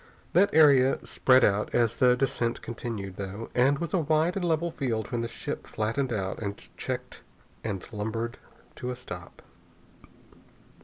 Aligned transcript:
That 0.33 0.49
area 0.51 0.97
spread 1.05 1.43
out 1.43 1.75
as 1.75 1.97
the 1.97 2.15
descent 2.15 2.63
continued, 2.63 3.17
though, 3.17 3.51
and 3.53 3.77
was 3.77 3.93
a 3.93 3.99
wide 3.99 4.35
and 4.35 4.43
level 4.43 4.71
field 4.71 5.11
when 5.11 5.21
the 5.21 5.27
ship 5.27 5.67
flattened 5.67 6.11
out 6.11 6.39
and 6.39 6.57
checked 6.75 7.21
and 7.63 7.85
lumbered 7.93 8.39
to 8.77 8.89
a 8.89 8.95
stop. 8.95 9.43